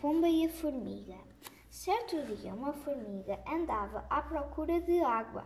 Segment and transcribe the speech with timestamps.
[0.00, 1.16] pomba e a formiga.
[1.68, 5.44] Certo dia, uma formiga andava à procura de água.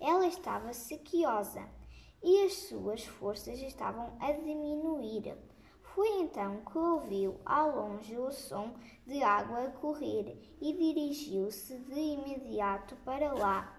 [0.00, 1.62] Ela estava sequiosa
[2.22, 5.36] e as suas forças estavam a diminuir.
[5.82, 8.72] Foi então que ouviu ao longe o som
[9.06, 13.76] de água a correr e dirigiu-se de imediato para lá.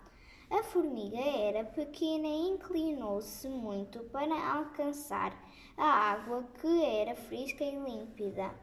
[0.52, 5.34] A formiga era pequena e inclinou-se muito para alcançar
[5.78, 8.54] a água que era fresca e límpida.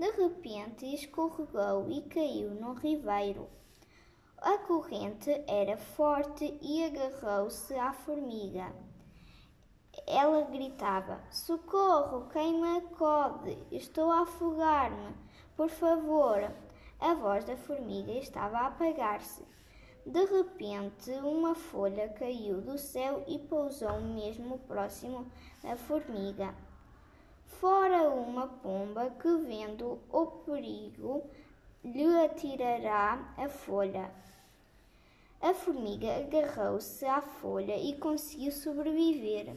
[0.00, 3.46] De repente escorregou e caiu no ribeiro.
[4.38, 8.72] A corrente era forte e agarrou-se à formiga.
[10.06, 13.58] Ela gritava: Socorro, quem me acode?
[13.70, 15.14] Estou a afogar-me.
[15.54, 16.50] Por favor.
[16.98, 19.44] A voz da formiga estava a apagar-se.
[20.06, 25.30] De repente, uma folha caiu do céu e pousou mesmo próximo
[25.62, 26.54] da formiga.
[28.10, 31.22] Uma pomba que, vendo o perigo,
[31.84, 34.10] lhe atirará a folha.
[35.40, 39.56] A formiga agarrou-se à folha e conseguiu sobreviver.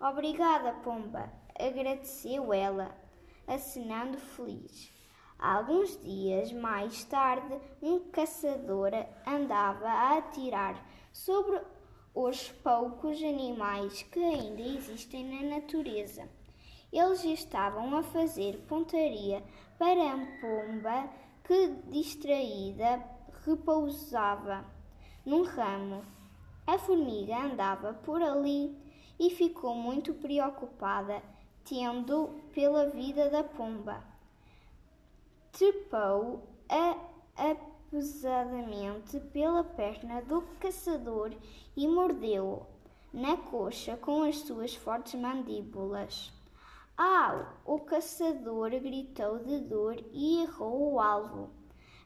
[0.00, 2.94] Obrigada, pomba, agradeceu ela,
[3.46, 4.92] acenando feliz.
[5.38, 8.90] Alguns dias mais tarde, um caçador
[9.24, 11.60] andava a atirar sobre
[12.12, 16.28] os poucos animais que ainda existem na natureza.
[16.94, 19.42] Eles estavam a fazer pontaria
[19.78, 21.10] para a pomba
[21.42, 23.04] que, distraída,
[23.44, 24.64] repousava
[25.26, 26.02] num ramo.
[26.66, 28.74] A formiga andava por ali
[29.18, 31.22] e ficou muito preocupada,
[31.64, 34.14] tendo pela vida da pomba
[35.54, 36.96] trepou a,
[37.36, 41.32] apesadamente pela perna do caçador
[41.76, 42.66] e mordeu-o
[43.12, 46.32] na coxa com as suas fortes mandíbulas.
[46.96, 47.46] Au!
[47.64, 51.50] O caçador gritou de dor e errou o alvo.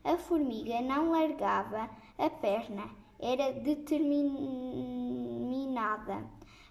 [0.02, 6.24] A formiga não largava a perna, era determinada.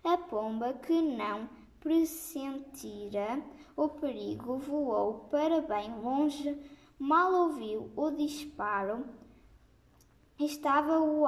[0.04, 1.48] A pomba, que não
[1.80, 3.40] pressentira
[3.76, 6.60] o perigo, voou para bem longe,
[6.98, 9.06] mal ouviu o disparo,
[10.40, 11.28] estava o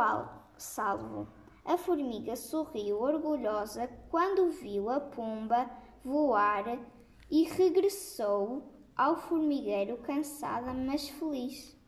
[0.57, 1.27] salvo.
[1.69, 5.69] A formiga sorriu orgulhosa quando viu a pomba
[6.03, 6.79] voar
[7.29, 11.78] e regressou ao formigueiro cansada, mas feliz.